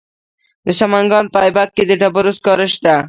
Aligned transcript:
د 0.65 0.67
سمنګان 0.79 1.25
په 1.33 1.39
ایبک 1.45 1.69
کې 1.75 1.83
د 1.89 1.91
ډبرو 2.01 2.31
سکاره 2.37 2.67
شته. 2.73 2.95